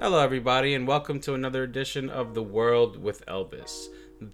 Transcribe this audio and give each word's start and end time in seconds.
Hello, 0.00 0.20
everybody, 0.20 0.74
and 0.74 0.86
welcome 0.86 1.18
to 1.18 1.34
another 1.34 1.64
edition 1.64 2.08
of 2.08 2.32
The 2.32 2.42
World 2.42 3.02
with 3.02 3.26
Elvis. 3.26 3.88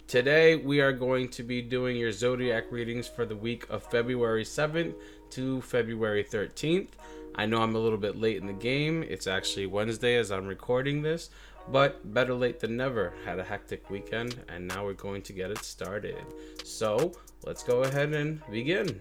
Today, 0.05 0.55
we 0.55 0.79
are 0.79 0.91
going 0.91 1.27
to 1.29 1.41
be 1.41 1.63
doing 1.63 1.97
your 1.97 2.11
zodiac 2.11 2.71
readings 2.71 3.07
for 3.07 3.25
the 3.25 3.35
week 3.35 3.65
of 3.71 3.81
February 3.81 4.43
7th 4.43 4.93
to 5.31 5.61
February 5.61 6.23
13th. 6.23 6.89
I 7.33 7.47
know 7.47 7.63
I'm 7.63 7.75
a 7.75 7.79
little 7.79 7.97
bit 7.97 8.15
late 8.15 8.37
in 8.37 8.45
the 8.45 8.53
game. 8.53 9.01
It's 9.01 9.25
actually 9.25 9.65
Wednesday 9.65 10.17
as 10.17 10.31
I'm 10.31 10.45
recording 10.45 11.01
this, 11.01 11.31
but 11.71 12.13
better 12.13 12.35
late 12.35 12.59
than 12.59 12.77
never. 12.77 13.15
Had 13.25 13.39
a 13.39 13.43
hectic 13.43 13.89
weekend, 13.89 14.39
and 14.47 14.67
now 14.67 14.85
we're 14.85 14.93
going 14.93 15.23
to 15.23 15.33
get 15.33 15.49
it 15.49 15.65
started. 15.65 16.23
So, 16.63 17.11
let's 17.43 17.63
go 17.63 17.81
ahead 17.81 18.13
and 18.13 18.39
begin. 18.51 18.99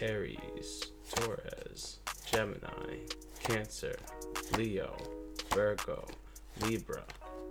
Aries, 0.00 0.84
Taurus, 1.10 1.61
Gemini, 2.32 2.96
Cancer, 3.42 3.94
Leo, 4.56 4.96
Virgo, 5.52 6.06
Libra, 6.62 7.02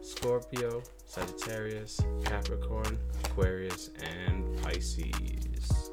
Scorpio, 0.01 0.81
Sagittarius, 1.05 2.01
Capricorn, 2.25 2.97
Aquarius, 3.25 3.91
and 4.03 4.59
Pisces. 4.63 5.91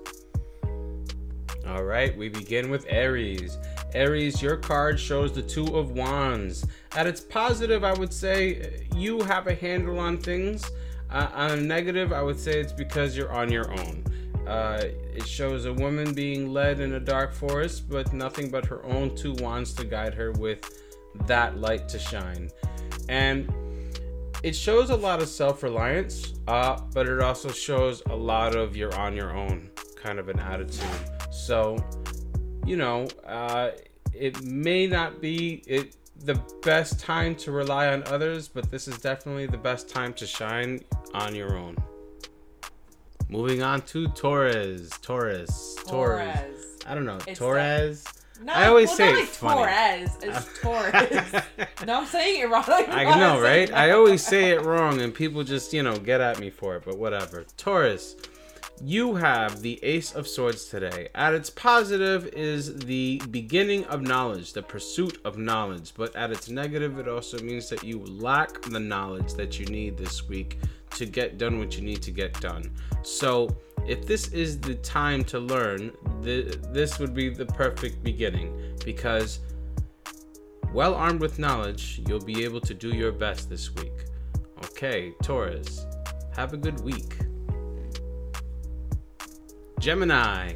All 1.66 1.84
right, 1.84 2.16
we 2.16 2.30
begin 2.30 2.70
with 2.70 2.87
Aries. 2.88 3.59
Aries, 3.92 4.41
your 4.41 4.56
card 4.56 4.98
shows 4.98 5.34
the 5.34 5.42
Two 5.42 5.77
of 5.77 5.91
Wands. 5.91 6.64
At 6.92 7.06
its 7.06 7.20
positive, 7.20 7.84
I 7.84 7.92
would 7.92 8.12
say 8.12 8.86
you 8.95 9.20
have 9.25 9.48
a 9.48 9.55
handle 9.55 9.98
on 9.98 10.16
things. 10.16 10.64
Uh, 11.11 11.28
on 11.34 11.50
a 11.50 11.56
negative, 11.61 12.12
I 12.12 12.23
would 12.23 12.41
say 12.41 12.59
it's 12.59 12.73
because 12.73 13.16
you're 13.19 13.33
on 13.33 13.52
your 13.52 13.70
own. 13.70 14.05
Uh, 14.48 14.83
it 15.15 15.27
shows 15.27 15.66
a 15.66 15.73
woman 15.73 16.15
being 16.15 16.52
led 16.52 16.80
in 16.80 16.95
a 16.95 17.01
dark 17.01 17.34
forest, 17.34 17.89
but 17.89 18.12
nothing 18.15 18.51
but 18.51 18.65
her 18.65 18.83
own 18.87 19.15
two 19.15 19.34
wands 19.34 19.75
to 19.75 19.84
guide 19.84 20.15
her 20.15 20.33
with 20.33 20.83
that 21.27 21.59
light 21.59 21.89
to 21.91 21.98
shine. 21.98 22.51
And 23.09 23.53
it 24.42 24.56
shows 24.56 24.91
a 24.91 24.97
lot 24.97 25.20
of 25.20 25.28
self 25.28 25.62
reliance, 25.62 26.34
uh, 26.47 26.81
but 26.95 27.09
it 27.09 27.20
also 27.20 27.50
shows 27.50 28.03
a 28.06 28.17
lot 28.17 28.56
of 28.56 28.77
you're 28.77 28.95
on 28.95 29.14
your 29.14 29.37
own 29.37 29.70
kind 29.97 30.19
of 30.19 30.28
an 30.28 30.39
attitude. 30.39 30.87
So, 31.31 31.77
you 32.65 32.77
know, 32.77 33.06
uh, 33.27 33.72
it 34.15 34.42
may 34.42 34.87
not 34.87 35.20
be 35.20 35.62
it 35.67 35.97
the 36.25 36.34
best 36.62 37.00
time 37.00 37.34
to 37.37 37.53
rely 37.53 37.89
on 37.89 38.03
others, 38.05 38.48
but 38.48 38.70
this 38.70 38.89
is 38.89 38.98
definitely 38.98 39.47
the 39.47 39.59
best 39.59 39.89
time 39.89 40.12
to 40.15 40.27
shine 40.27 40.81
on 41.15 41.34
your 41.34 41.56
own. 41.56 41.77
Moving 43.31 43.62
on 43.62 43.83
to 43.83 44.09
Torres. 44.09 44.91
Torres. 45.03 45.77
Torres. 45.87 46.79
I 46.87 46.95
don't 46.95 47.05
know. 47.05 47.19
It's 47.27 47.39
Torres. 47.39 48.05
No, 48.43 48.53
I 48.53 48.69
always 48.69 48.89
well, 48.89 48.97
say 48.97 49.12
not 49.12 49.21
it's 49.21 49.43
like 49.43 49.53
funny. 49.53 49.62
Torres. 49.62 50.19
It's 50.23 50.61
Torres. 50.62 51.45
no, 51.87 52.01
I'm 52.01 52.06
saying 52.06 52.41
it 52.41 52.49
wrong. 52.49 52.65
Like, 52.69 52.89
I 52.93 53.19
know, 53.19 53.41
right? 53.41 53.73
I 53.73 53.91
always 53.91 54.25
say 54.25 54.51
it 54.51 54.62
wrong, 54.62 55.01
and 55.01 55.12
people 55.12 55.43
just, 55.45 55.73
you 55.73 55.83
know, 55.83 55.97
get 55.99 56.21
at 56.21 56.39
me 56.39 56.49
for 56.49 56.77
it, 56.77 56.84
but 56.84 56.97
whatever. 56.97 57.45
Taurus, 57.56 58.17
you 58.83 59.15
have 59.15 59.61
the 59.61 59.79
Ace 59.83 60.15
of 60.15 60.29
Swords 60.29 60.67
today. 60.67 61.09
At 61.15 61.34
its 61.34 61.51
positive 61.51 62.27
is 62.29 62.77
the 62.77 63.21
beginning 63.31 63.84
of 63.87 64.03
knowledge, 64.03 64.53
the 64.53 64.62
pursuit 64.62 65.19
of 65.25 65.39
knowledge, 65.39 65.93
but 65.97 66.15
at 66.15 66.31
its 66.31 66.48
negative, 66.48 66.99
it 66.99 67.09
also 67.09 67.39
means 67.39 67.69
that 67.71 67.83
you 67.83 68.05
lack 68.05 68.62
the 68.62 68.81
knowledge 68.81 69.34
that 69.34 69.59
you 69.59 69.67
need 69.67 69.97
this 69.97 70.29
week 70.29 70.59
to 70.91 71.06
get 71.06 71.39
done 71.39 71.59
what 71.59 71.77
you 71.77 71.83
need 71.83 72.03
to 72.03 72.11
get 72.11 72.39
done. 72.41 72.71
So, 73.03 73.49
if 73.87 74.06
this 74.06 74.29
is 74.29 74.61
the 74.61 74.75
time 74.77 75.25
to 75.25 75.39
learn, 75.39 75.93
th- 76.23 76.56
this 76.73 76.99
would 76.99 77.15
be 77.15 77.31
the 77.31 77.47
perfect 77.47 78.03
beginning 78.03 78.77
because 78.84 79.41
well 80.73 80.95
armed 80.95 81.21
with 81.21 81.39
knowledge, 81.39 82.01
you'll 82.06 82.21
be 82.21 82.45
able 82.45 82.61
to 82.61 82.75
do 82.75 82.89
your 82.89 83.12
best 83.12 83.49
this 83.49 83.75
week. 83.75 84.05
Okay, 84.67 85.12
Taurus, 85.23 85.87
have 86.34 86.53
a 86.53 86.56
good 86.56 86.81
week. 86.81 87.17
Gemini. 89.78 90.55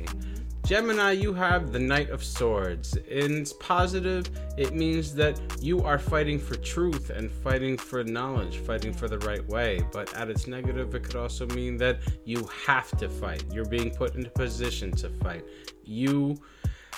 Gemini, 0.64 1.12
you 1.12 1.32
have 1.32 1.70
the 1.70 1.78
Knight 1.78 2.10
of 2.10 2.24
Swords. 2.24 2.96
In 2.96 3.38
its 3.38 3.52
positive, 3.52 4.28
it 4.56 4.74
means 4.74 5.14
that 5.14 5.40
you 5.60 5.80
are 5.82 5.98
fighting 5.98 6.40
for 6.40 6.56
truth 6.56 7.10
and 7.10 7.30
fighting 7.30 7.76
for 7.76 8.02
knowledge, 8.02 8.58
fighting 8.58 8.92
for 8.92 9.06
the 9.06 9.18
right 9.20 9.46
way. 9.48 9.80
But 9.92 10.12
at 10.14 10.28
its 10.28 10.48
negative, 10.48 10.94
it 10.94 11.04
could 11.04 11.14
also 11.14 11.46
mean 11.48 11.76
that 11.76 12.00
you 12.24 12.48
have 12.66 12.90
to 12.98 13.08
fight. 13.08 13.44
You're 13.52 13.64
being 13.64 13.90
put 13.90 14.16
into 14.16 14.30
position 14.30 14.90
to 14.92 15.08
fight. 15.08 15.44
You 15.84 16.40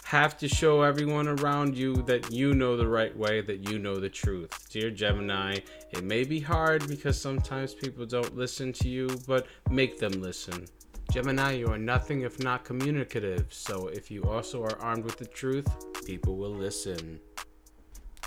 have 0.04 0.38
to 0.38 0.48
show 0.48 0.82
everyone 0.82 1.28
around 1.28 1.76
you 1.76 1.96
that 2.04 2.30
you 2.30 2.54
know 2.54 2.76
the 2.76 2.88
right 2.88 3.14
way, 3.14 3.42
that 3.42 3.68
you 3.68 3.78
know 3.78 3.96
the 3.96 4.08
truth. 4.08 4.66
Dear 4.70 4.90
Gemini, 4.90 5.58
it 5.90 6.04
may 6.04 6.24
be 6.24 6.40
hard 6.40 6.88
because 6.88 7.20
sometimes 7.20 7.74
people 7.74 8.06
don't 8.06 8.34
listen 8.34 8.72
to 8.74 8.88
you, 8.88 9.08
but 9.26 9.46
make 9.70 9.98
them 9.98 10.12
listen. 10.22 10.66
Gemini, 11.14 11.52
you 11.52 11.68
are 11.68 11.78
nothing 11.78 12.22
if 12.22 12.40
not 12.40 12.64
communicative, 12.64 13.46
so 13.48 13.86
if 13.86 14.10
you 14.10 14.24
also 14.24 14.64
are 14.64 14.76
armed 14.80 15.04
with 15.04 15.16
the 15.16 15.24
truth, 15.24 15.68
people 16.04 16.34
will 16.34 16.50
listen. 16.50 17.20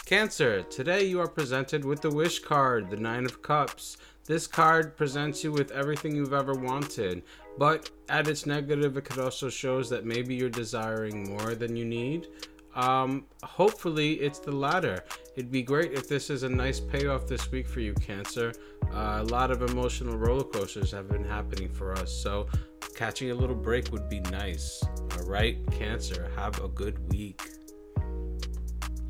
Cancer, 0.06 0.64
today 0.64 1.04
you 1.04 1.20
are 1.20 1.28
presented 1.28 1.84
with 1.84 2.00
the 2.00 2.10
Wish 2.10 2.40
card, 2.40 2.90
the 2.90 2.96
Nine 2.96 3.26
of 3.26 3.42
Cups. 3.42 3.98
This 4.24 4.48
card 4.48 4.96
presents 4.96 5.44
you 5.44 5.52
with 5.52 5.72
everything 5.72 6.16
you've 6.16 6.32
ever 6.32 6.54
wanted, 6.54 7.24
but 7.58 7.90
at 8.08 8.30
its 8.30 8.46
negative, 8.46 8.96
it 8.96 9.04
could 9.04 9.20
also 9.20 9.50
shows 9.50 9.90
that 9.90 10.06
maybe 10.06 10.34
you're 10.34 10.50
desiring 10.50 11.30
more 11.30 11.56
than 11.56 11.76
you 11.76 11.84
need. 11.84 12.28
Um, 12.74 13.26
hopefully, 13.44 14.14
it's 14.22 14.40
the 14.40 14.54
latter. 14.54 15.04
It'd 15.36 15.52
be 15.52 15.64
great 15.64 15.92
if 15.92 16.08
this 16.08 16.30
is 16.30 16.44
a 16.44 16.50
nice 16.50 16.80
payoff 16.80 17.28
this 17.28 17.52
week 17.52 17.68
for 17.68 17.82
you, 17.82 17.94
Cancer. 17.96 18.54
Uh, 18.94 19.18
a 19.20 19.24
lot 19.24 19.52
of 19.52 19.62
emotional 19.64 20.16
roller 20.16 20.44
coasters 20.44 20.92
have 20.92 21.10
been 21.10 21.24
happening 21.24 21.68
for 21.70 21.92
us, 21.94 22.14
so 22.14 22.48
catching 22.98 23.30
a 23.30 23.36
little 23.36 23.56
break 23.56 23.92
would 23.92 24.10
be 24.10 24.20
nice. 24.20 24.84
All 24.84 25.24
right, 25.26 25.60
Cancer, 25.72 26.32
have 26.36 26.60
a 26.64 26.68
good 26.68 26.98
week. 27.12 27.42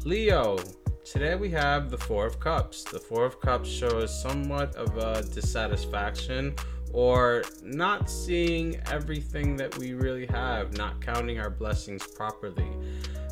Leo, 0.03 0.58
today 1.06 1.36
we 1.36 1.50
have 1.52 1.90
the 1.90 1.97
Four 1.97 2.26
of 2.26 2.38
Cups. 2.38 2.84
The 2.84 3.00
Four 3.00 3.26
of 3.26 3.40
Cups 3.40 3.70
shows 3.70 4.22
somewhat 4.22 4.76
of 4.76 4.97
a 4.97 5.24
dissatisfaction 5.24 6.53
or 6.92 7.46
not 7.64 8.09
seeing 8.09 8.78
everything 8.92 9.56
that 9.56 9.78
we 9.78 9.94
really 9.94 10.26
have, 10.26 10.78
not 10.78 11.00
counting 11.00 11.40
our 11.40 11.50
blessings 11.50 12.06
properly. 12.06 12.68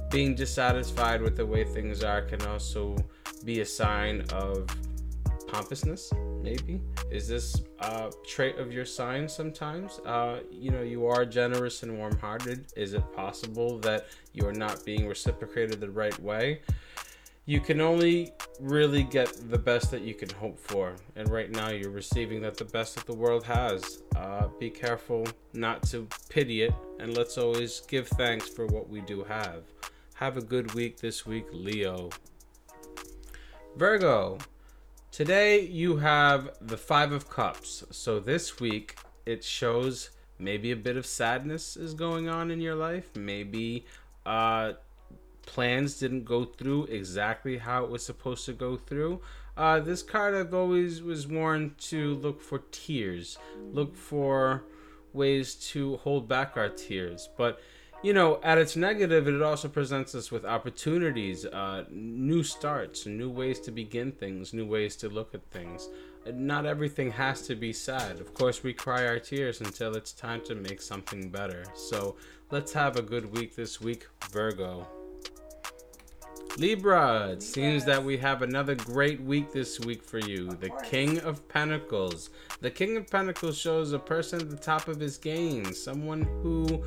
Being 0.09 0.35
dissatisfied 0.35 1.21
with 1.21 1.35
the 1.35 1.45
way 1.45 1.65
things 1.65 2.01
are 2.01 2.21
can 2.21 2.41
also 2.43 2.95
be 3.43 3.59
a 3.59 3.65
sign 3.65 4.21
of 4.31 4.67
pompousness, 5.47 6.13
maybe. 6.45 6.79
Is 7.11 7.27
this 7.27 7.63
a 7.79 8.11
trait 8.25 8.57
of 8.57 8.71
your 8.71 8.85
sign 8.85 9.27
sometimes? 9.27 9.99
Uh, 10.05 10.41
you 10.51 10.69
know, 10.69 10.83
you 10.83 11.07
are 11.07 11.25
generous 11.25 11.83
and 11.83 11.97
warm 11.97 12.17
hearted. 12.17 12.67
Is 12.77 12.93
it 12.93 13.03
possible 13.13 13.79
that 13.79 14.05
you're 14.33 14.53
not 14.53 14.85
being 14.85 15.07
reciprocated 15.07 15.81
the 15.81 15.89
right 15.89 16.17
way? 16.21 16.61
You 17.47 17.59
can 17.59 17.81
only 17.81 18.31
really 18.59 19.03
get 19.03 19.29
the 19.51 19.57
best 19.57 19.91
that 19.91 20.01
you 20.01 20.13
can 20.13 20.29
hope 20.29 20.57
for. 20.57 20.95
And 21.15 21.29
right 21.29 21.51
now, 21.51 21.69
you're 21.69 21.91
receiving 21.91 22.41
that 22.41 22.57
the 22.57 22.65
best 22.65 22.95
that 22.95 23.05
the 23.05 23.13
world 23.13 23.43
has. 23.43 24.03
Uh, 24.15 24.47
be 24.59 24.69
careful 24.69 25.27
not 25.53 25.83
to 25.89 26.07
pity 26.29 26.63
it, 26.63 26.73
and 26.99 27.15
let's 27.17 27.37
always 27.37 27.81
give 27.81 28.07
thanks 28.07 28.49
for 28.49 28.65
what 28.67 28.89
we 28.89 29.01
do 29.01 29.23
have. 29.23 29.63
Have 30.15 30.37
a 30.37 30.41
good 30.41 30.73
week 30.73 30.99
this 30.99 31.25
week, 31.25 31.45
Leo. 31.51 32.09
Virgo, 33.75 34.39
Today 35.15 35.61
you 35.61 35.95
have 35.95 36.57
the 36.59 36.75
Five 36.75 37.13
of 37.13 37.29
Cups. 37.29 37.85
So 37.89 38.19
this 38.19 38.59
week 38.59 38.97
it 39.25 39.45
shows 39.45 40.09
maybe 40.39 40.73
a 40.73 40.75
bit 40.75 40.97
of 40.97 41.05
sadness 41.05 41.77
is 41.77 41.93
going 41.93 42.27
on 42.27 42.51
in 42.51 42.59
your 42.59 42.75
life. 42.75 43.15
Maybe 43.15 43.85
uh, 44.25 44.73
plans 45.45 45.97
didn't 45.97 46.25
go 46.25 46.43
through 46.43 46.87
exactly 46.87 47.59
how 47.59 47.85
it 47.85 47.89
was 47.89 48.05
supposed 48.05 48.45
to 48.47 48.51
go 48.51 48.75
through. 48.75 49.21
Uh, 49.55 49.79
this 49.79 50.03
card 50.03 50.35
I've 50.35 50.53
always 50.53 51.01
was 51.01 51.25
warned 51.27 51.77
to 51.91 52.15
look 52.15 52.41
for 52.41 52.63
tears, 52.73 53.37
look 53.71 53.95
for 53.95 54.65
ways 55.13 55.55
to 55.71 55.95
hold 55.95 56.27
back 56.27 56.57
our 56.57 56.67
tears, 56.67 57.29
but 57.37 57.61
you 58.05 58.13
know, 58.13 58.39
at 58.43 58.59
its 58.59 58.75
negative, 58.75 59.27
it 59.27 59.41
also 59.41 59.67
presents 59.67 60.13
us 60.13 60.31
with 60.31 60.45
opportunities, 60.45 61.43
uh, 61.43 61.85
new 61.89 62.43
starts, 62.43 63.07
new 63.07 63.31
ways 63.31 63.59
to 63.61 63.71
begin 63.71 64.11
things, 64.11 64.53
new 64.53 64.67
ways 64.67 64.95
to 64.95 65.09
look 65.09 65.33
at 65.33 65.43
things. 65.49 65.89
Not 66.31 66.67
everything 66.67 67.09
has 67.13 67.41
to 67.47 67.55
be 67.55 67.73
sad. 67.73 68.19
Of 68.19 68.31
course, 68.35 68.61
we 68.61 68.73
cry 68.73 69.07
our 69.07 69.17
tears 69.17 69.59
until 69.59 69.95
it's 69.95 70.11
time 70.11 70.41
to 70.41 70.53
make 70.53 70.83
something 70.83 71.31
better. 71.31 71.63
So 71.73 72.15
let's 72.51 72.71
have 72.73 72.95
a 72.95 73.01
good 73.01 73.35
week 73.35 73.55
this 73.55 73.81
week, 73.81 74.05
Virgo. 74.29 74.87
Libra, 76.59 77.29
it 77.31 77.41
seems 77.41 77.85
that 77.85 78.03
we 78.03 78.17
have 78.17 78.43
another 78.43 78.75
great 78.75 79.19
week 79.19 79.51
this 79.51 79.79
week 79.79 80.03
for 80.03 80.19
you. 80.19 80.51
The 80.51 80.69
King 80.83 81.17
of 81.21 81.47
Pentacles. 81.49 82.29
The 82.61 82.69
King 82.69 82.97
of 82.97 83.09
Pentacles 83.09 83.57
shows 83.57 83.93
a 83.93 83.99
person 83.99 84.41
at 84.41 84.51
the 84.51 84.57
top 84.57 84.87
of 84.87 84.99
his 84.99 85.17
game, 85.17 85.73
someone 85.73 86.21
who 86.43 86.83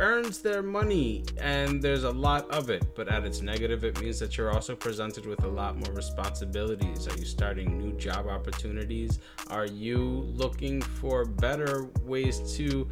earns 0.00 0.40
their 0.40 0.62
money 0.62 1.24
and 1.38 1.80
there's 1.82 2.04
a 2.04 2.10
lot 2.10 2.50
of 2.50 2.70
it. 2.70 2.84
But 2.94 3.08
at 3.08 3.24
its 3.24 3.40
negative, 3.40 3.84
it 3.84 4.00
means 4.00 4.18
that 4.20 4.36
you're 4.36 4.52
also 4.52 4.74
presented 4.74 5.26
with 5.26 5.44
a 5.44 5.48
lot 5.48 5.76
more 5.76 5.94
responsibilities. 5.94 7.08
Are 7.08 7.16
you 7.16 7.24
starting 7.24 7.78
new 7.78 7.92
job 7.92 8.26
opportunities? 8.26 9.18
Are 9.48 9.66
you 9.66 10.30
looking 10.34 10.80
for 10.82 11.24
better 11.24 11.88
ways 12.04 12.56
to 12.56 12.88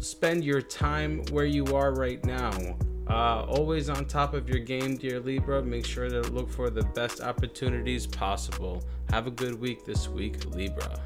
spend 0.00 0.44
your 0.44 0.62
time 0.62 1.22
where 1.30 1.46
you 1.46 1.66
are 1.76 1.92
right 1.92 2.24
now? 2.24 2.76
Uh, 3.08 3.44
always 3.44 3.90
on 3.90 4.06
top 4.06 4.32
of 4.32 4.48
your 4.48 4.58
game, 4.58 4.96
dear 4.96 5.20
Libra. 5.20 5.62
Make 5.62 5.84
sure 5.84 6.08
to 6.08 6.22
look 6.22 6.50
for 6.50 6.70
the 6.70 6.82
best 6.94 7.20
opportunities 7.20 8.06
possible. 8.06 8.82
Have 9.10 9.26
a 9.26 9.30
good 9.30 9.60
week 9.60 9.84
this 9.84 10.08
week, 10.08 10.44
Libra. 10.54 10.98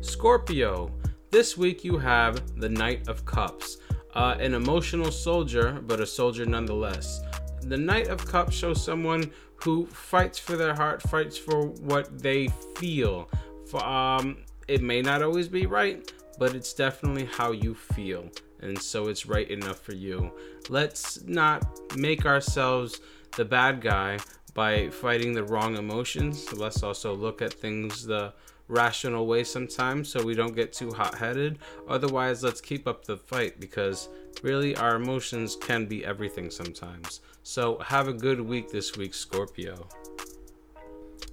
Scorpio. 0.00 0.90
This 1.32 1.56
week 1.56 1.82
you 1.82 1.96
have 1.96 2.60
the 2.60 2.68
Knight 2.68 3.08
of 3.08 3.24
Cups, 3.24 3.78
uh, 4.14 4.36
an 4.38 4.52
emotional 4.52 5.10
soldier, 5.10 5.80
but 5.86 5.98
a 5.98 6.04
soldier 6.04 6.44
nonetheless. 6.44 7.22
The 7.62 7.78
Knight 7.78 8.08
of 8.08 8.26
Cups 8.26 8.54
shows 8.54 8.84
someone 8.84 9.32
who 9.54 9.86
fights 9.86 10.38
for 10.38 10.58
their 10.58 10.74
heart, 10.74 11.00
fights 11.00 11.38
for 11.38 11.68
what 11.68 12.18
they 12.18 12.48
feel. 12.76 13.30
For, 13.66 13.82
um, 13.82 14.44
it 14.68 14.82
may 14.82 15.00
not 15.00 15.22
always 15.22 15.48
be 15.48 15.64
right, 15.64 16.12
but 16.38 16.54
it's 16.54 16.74
definitely 16.74 17.24
how 17.24 17.52
you 17.52 17.74
feel, 17.74 18.28
and 18.60 18.78
so 18.78 19.08
it's 19.08 19.24
right 19.24 19.50
enough 19.50 19.78
for 19.80 19.94
you. 19.94 20.32
Let's 20.68 21.24
not 21.24 21.96
make 21.96 22.26
ourselves 22.26 23.00
the 23.38 23.46
bad 23.46 23.80
guy 23.80 24.18
by 24.52 24.90
fighting 24.90 25.32
the 25.32 25.44
wrong 25.44 25.78
emotions. 25.78 26.52
Let's 26.52 26.82
also 26.82 27.14
look 27.14 27.40
at 27.40 27.54
things 27.54 28.04
the 28.04 28.34
rational 28.72 29.26
way 29.26 29.44
sometimes 29.44 30.08
so 30.08 30.24
we 30.24 30.34
don't 30.34 30.56
get 30.56 30.72
too 30.72 30.90
hot 30.90 31.16
headed. 31.16 31.58
Otherwise, 31.88 32.42
let's 32.42 32.60
keep 32.60 32.88
up 32.88 33.04
the 33.04 33.16
fight 33.16 33.60
because 33.60 34.08
really 34.42 34.74
our 34.76 34.96
emotions 34.96 35.56
can 35.56 35.86
be 35.86 36.04
everything 36.04 36.50
sometimes. 36.50 37.20
So, 37.42 37.78
have 37.78 38.08
a 38.08 38.12
good 38.12 38.40
week 38.40 38.70
this 38.70 38.96
week, 38.96 39.14
Scorpio. 39.14 39.86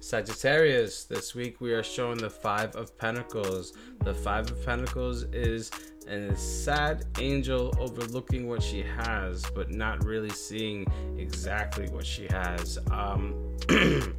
Sagittarius, 0.00 1.04
this 1.04 1.34
week 1.34 1.60
we 1.60 1.72
are 1.72 1.82
showing 1.82 2.18
the 2.18 2.30
Five 2.30 2.74
of 2.76 2.96
Pentacles. 2.98 3.72
The 4.04 4.14
Five 4.14 4.50
of 4.50 4.64
Pentacles 4.64 5.24
is 5.32 5.70
a 6.08 6.34
sad 6.36 7.04
angel 7.18 7.72
overlooking 7.78 8.48
what 8.48 8.62
she 8.62 8.82
has, 8.82 9.44
but 9.54 9.70
not 9.70 10.04
really 10.04 10.30
seeing 10.30 10.86
exactly 11.16 11.88
what 11.90 12.04
she 12.04 12.26
has. 12.30 12.78
Um, 12.90 13.56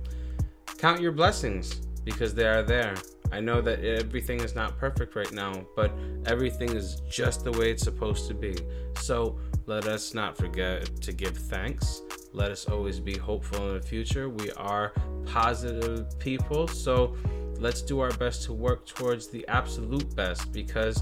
count 0.78 1.02
your 1.02 1.12
blessings 1.12 1.82
because 2.04 2.34
they 2.34 2.48
are 2.48 2.64
there. 2.64 2.96
I 3.32 3.40
know 3.40 3.62
that 3.62 3.84
everything 3.84 4.42
is 4.42 4.56
not 4.56 4.78
perfect 4.78 5.16
right 5.16 5.32
now, 5.32 5.66
but 5.76 5.92
everything 6.26 6.76
is 6.76 7.02
just 7.10 7.44
the 7.46 7.52
way 7.54 7.72
it's 7.72 7.84
supposed 7.84 8.28
to 8.28 8.34
be. 8.34 8.56
So 8.98 9.40
let 9.66 9.86
us 9.86 10.14
not 10.14 10.38
forget 10.38 10.86
to 11.02 11.14
give 11.14 11.38
thanks. 11.38 12.02
Let 12.34 12.52
us 12.52 12.66
always 12.66 13.00
be 13.00 13.18
hopeful 13.18 13.70
in 13.70 13.76
the 13.76 13.86
future. 13.86 14.30
We 14.30 14.52
are 14.52 14.94
positive 15.26 16.20
people, 16.20 16.68
so 16.68 17.16
let's 17.58 17.82
do 17.82 18.00
our 18.00 18.12
best 18.12 18.44
to 18.44 18.54
work 18.54 18.86
towards 18.86 19.28
the 19.28 19.48
absolute 19.48 20.14
best 20.16 20.52
because 20.52 21.02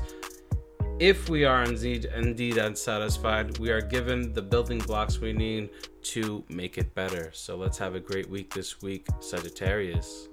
if 1.00 1.30
we 1.30 1.46
are 1.46 1.64
indeed 1.64 2.06
indeed 2.14 2.58
unsatisfied, 2.58 3.58
we 3.58 3.70
are 3.70 3.82
given 3.82 4.34
the 4.34 4.42
building 4.42 4.80
blocks 4.80 5.20
we 5.20 5.32
need 5.32 5.70
to 6.04 6.44
make 6.50 6.78
it 6.78 6.94
better. 6.94 7.32
So 7.34 7.56
let's 7.56 7.78
have 7.78 7.96
a 7.96 8.00
great 8.00 8.30
week 8.30 8.54
this 8.54 8.82
week, 8.82 9.08
Sagittarius. 9.22 10.28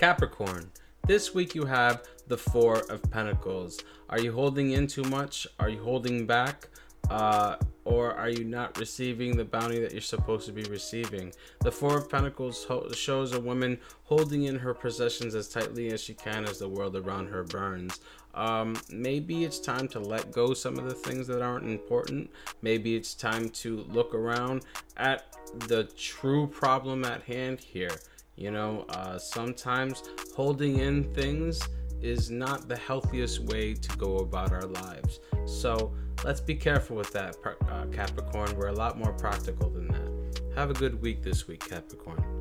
Capricorn, 0.00 0.70
this 1.06 1.34
week 1.34 1.54
you 1.54 1.66
have 1.66 2.04
the 2.26 2.38
Four 2.38 2.78
of 2.90 3.02
Pentacles. 3.10 3.84
Are 4.08 4.18
you 4.18 4.32
holding 4.32 4.70
in 4.70 4.86
too 4.86 5.02
much? 5.02 5.46
Are 5.58 5.68
you 5.68 5.82
holding 5.82 6.26
back? 6.26 6.68
Uh, 7.10 7.56
or 7.84 8.14
are 8.14 8.30
you 8.30 8.44
not 8.44 8.78
receiving 8.78 9.36
the 9.36 9.44
bounty 9.44 9.78
that 9.78 9.92
you're 9.92 10.00
supposed 10.00 10.46
to 10.46 10.52
be 10.52 10.62
receiving? 10.62 11.34
The 11.60 11.70
Four 11.70 11.98
of 11.98 12.08
Pentacles 12.08 12.64
ho- 12.64 12.90
shows 12.92 13.34
a 13.34 13.40
woman 13.40 13.78
holding 14.04 14.44
in 14.44 14.56
her 14.56 14.72
possessions 14.72 15.34
as 15.34 15.48
tightly 15.48 15.92
as 15.92 16.00
she 16.02 16.14
can 16.14 16.46
as 16.46 16.58
the 16.58 16.68
world 16.70 16.96
around 16.96 17.26
her 17.26 17.44
burns. 17.44 18.00
Um, 18.34 18.80
maybe 18.88 19.44
it's 19.44 19.60
time 19.60 19.86
to 19.88 20.00
let 20.00 20.32
go 20.32 20.54
some 20.54 20.78
of 20.78 20.86
the 20.86 20.94
things 20.94 21.26
that 21.26 21.42
aren't 21.42 21.66
important. 21.66 22.30
Maybe 22.62 22.96
it's 22.96 23.12
time 23.12 23.50
to 23.50 23.84
look 23.90 24.14
around 24.14 24.64
at 24.96 25.36
the 25.68 25.84
true 25.94 26.46
problem 26.46 27.04
at 27.04 27.24
hand 27.24 27.60
here. 27.60 27.98
You 28.36 28.50
know, 28.50 28.86
uh, 28.88 29.18
sometimes 29.18 30.02
holding 30.34 30.78
in 30.78 31.12
things 31.14 31.60
is 32.00 32.30
not 32.30 32.68
the 32.68 32.76
healthiest 32.76 33.40
way 33.40 33.74
to 33.74 33.96
go 33.96 34.18
about 34.18 34.52
our 34.52 34.62
lives. 34.62 35.20
So 35.44 35.94
let's 36.24 36.40
be 36.40 36.54
careful 36.54 36.96
with 36.96 37.12
that, 37.12 37.36
uh, 37.68 37.86
Capricorn. 37.86 38.56
We're 38.56 38.68
a 38.68 38.72
lot 38.72 38.98
more 38.98 39.12
practical 39.12 39.68
than 39.68 39.88
that. 39.88 40.40
Have 40.56 40.70
a 40.70 40.74
good 40.74 41.00
week 41.02 41.22
this 41.22 41.46
week, 41.46 41.68
Capricorn. 41.68 42.39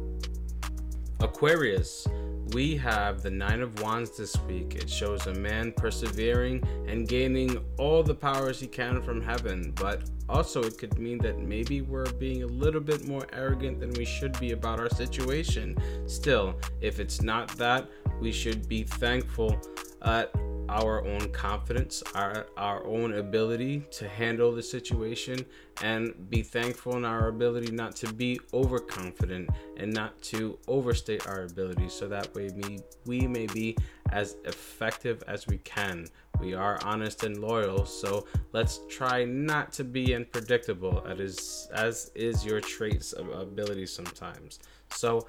Aquarius, 1.22 2.08
we 2.54 2.78
have 2.78 3.22
the 3.22 3.30
Nine 3.30 3.62
of 3.62 3.82
Wands 3.82 4.16
this 4.16 4.40
week. 4.44 4.76
It 4.76 4.90
shows 4.90 5.28
a 5.28 5.34
man 5.34 5.74
persevering 5.74 6.64
and 6.88 7.10
gaining 7.10 7.60
all 7.78 8.04
the 8.04 8.16
powers 8.16 8.62
he 8.62 8.68
can 8.68 9.02
from 9.02 9.22
heaven, 9.22 9.74
but 9.76 10.10
also 10.30 10.64
it 10.64 10.78
could 10.78 10.98
mean 10.98 11.18
that 11.18 11.38
maybe 11.38 11.82
we're 11.82 12.10
being 12.14 12.44
a 12.44 12.48
little 12.48 12.80
bit 12.80 13.06
more 13.06 13.28
arrogant 13.34 13.82
than 13.82 13.92
we 13.92 14.06
should 14.06 14.40
be 14.40 14.54
about 14.54 14.80
our 14.80 14.90
situation. 14.90 15.78
Still, 16.08 16.58
if 16.80 17.02
it's 17.02 17.22
not 17.22 17.50
that, 17.58 17.90
we 18.22 18.32
should 18.32 18.70
be 18.70 18.84
thankful 18.84 19.60
at 20.04 20.34
our 20.70 21.06
own 21.06 21.32
confidence, 21.32 22.04
our, 22.14 22.46
our 22.56 22.86
own 22.86 23.16
ability 23.16 23.84
to 23.92 24.08
handle 24.08 24.54
the 24.54 24.62
situation, 24.62 25.44
and 25.82 26.30
be 26.30 26.44
thankful 26.44 26.96
in 26.96 27.06
our 27.06 27.28
ability 27.30 27.72
not 27.72 27.96
to 27.96 28.14
be 28.14 28.40
overconfident 28.54 29.50
and 29.78 29.92
not 29.92 30.22
to 30.22 30.58
overstate 30.68 31.28
our 31.28 31.44
abilities 31.44 31.92
so 31.92 32.08
that 32.08 32.34
way 32.36 32.50
we, 32.56 32.80
we 33.06 33.28
may 33.28 33.48
be 33.48 33.76
as 34.12 34.38
effective 34.46 35.24
as 35.28 35.48
we 35.48 35.58
can. 35.60 36.06
We 36.40 36.54
are 36.54 36.80
honest 36.84 37.24
and 37.24 37.40
loyal, 37.40 37.86
so 37.86 38.28
let's 38.54 38.82
try 38.90 39.26
not 39.26 39.74
to 39.74 39.84
be 39.84 40.14
unpredictable 40.14 41.04
as, 41.08 41.68
as 41.74 42.12
is 42.14 42.46
your 42.46 42.62
traits 42.62 43.12
of 43.14 43.30
ability 43.30 43.88
sometimes. 43.88 44.60
So 44.92 45.28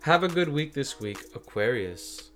have 0.00 0.22
a 0.22 0.28
good 0.28 0.48
week 0.48 0.72
this 0.72 0.98
week, 1.00 1.18
Aquarius. 1.34 2.30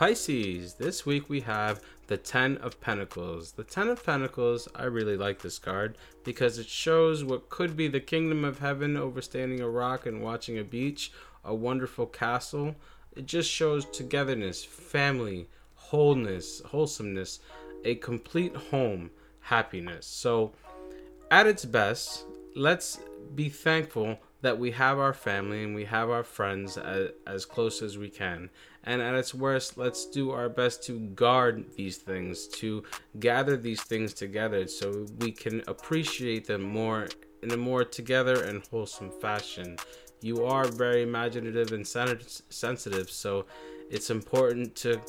Pisces, 0.00 0.76
this 0.76 1.04
week 1.04 1.28
we 1.28 1.42
have 1.42 1.82
the 2.06 2.16
Ten 2.16 2.56
of 2.56 2.80
Pentacles. 2.80 3.52
The 3.52 3.64
Ten 3.64 3.86
of 3.88 4.02
Pentacles, 4.02 4.66
I 4.74 4.84
really 4.84 5.14
like 5.14 5.42
this 5.42 5.58
card 5.58 5.98
because 6.24 6.56
it 6.56 6.68
shows 6.68 7.22
what 7.22 7.50
could 7.50 7.76
be 7.76 7.86
the 7.86 8.00
kingdom 8.00 8.42
of 8.42 8.60
heaven 8.60 8.94
overstanding 8.94 9.60
a 9.60 9.68
rock 9.68 10.06
and 10.06 10.22
watching 10.22 10.56
a 10.56 10.64
beach, 10.64 11.12
a 11.44 11.54
wonderful 11.54 12.06
castle. 12.06 12.76
It 13.14 13.26
just 13.26 13.50
shows 13.50 13.84
togetherness, 13.84 14.64
family, 14.64 15.48
wholeness, 15.74 16.62
wholesomeness, 16.64 17.40
a 17.84 17.96
complete 17.96 18.56
home, 18.56 19.10
happiness. 19.40 20.06
So, 20.06 20.54
at 21.30 21.46
its 21.46 21.66
best, 21.66 22.24
let's 22.56 23.00
be 23.34 23.50
thankful 23.50 24.18
that 24.42 24.58
we 24.58 24.70
have 24.70 24.98
our 24.98 25.12
family 25.12 25.64
and 25.64 25.74
we 25.74 25.84
have 25.84 26.10
our 26.10 26.24
friends 26.24 26.76
as, 26.78 27.10
as, 27.26 27.44
close 27.44 27.82
as 27.82 27.98
we 27.98 28.08
can. 28.08 28.48
And 28.84 29.02
at 29.02 29.14
its 29.14 29.34
worst, 29.34 29.76
let's 29.76 30.06
do 30.06 30.30
our 30.30 30.48
best 30.48 30.82
to 30.84 30.98
guard 30.98 31.64
these 31.76 31.98
things, 31.98 32.48
to 32.48 32.82
gather 33.18 33.56
these 33.56 33.82
things 33.82 34.14
together 34.14 34.66
so 34.66 35.06
we 35.18 35.32
can 35.32 35.62
appreciate 35.66 36.46
them 36.46 36.62
more 36.62 37.08
in 37.42 37.50
a 37.52 37.56
more 37.56 37.84
together 37.84 38.44
and 38.44 38.62
wholesome 38.70 39.10
fashion. 39.10 39.76
You 40.22 40.44
are 40.44 40.66
very 40.66 41.02
imaginative 41.02 41.72
and 41.72 41.86
sensitive, 41.86 43.10
so 43.10 43.46
it's 43.90 44.10
important 44.10 44.74
to 44.76 45.00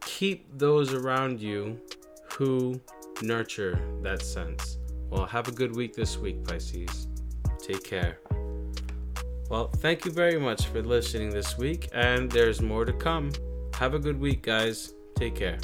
keep 0.00 0.46
those 0.56 0.94
around 0.94 1.40
you 1.40 1.80
who 2.32 2.80
nurture 3.22 3.80
that 4.02 4.22
sense. 4.22 4.78
Well, 5.10 5.26
have 5.26 5.48
a 5.48 5.52
good 5.52 5.74
week 5.74 5.94
this 5.94 6.18
week, 6.18 6.44
Pisces. 6.44 7.08
Take 7.68 7.84
care. 7.84 8.18
Well, 9.50 9.68
thank 9.68 10.06
you 10.06 10.10
very 10.10 10.40
much 10.40 10.66
for 10.68 10.80
listening 10.80 11.28
this 11.28 11.58
week, 11.58 11.90
and 11.92 12.30
there's 12.30 12.62
more 12.62 12.86
to 12.86 12.94
come. 12.94 13.30
Have 13.74 13.92
a 13.92 13.98
good 13.98 14.18
week, 14.18 14.42
guys. 14.42 14.94
Take 15.16 15.34
care. 15.34 15.58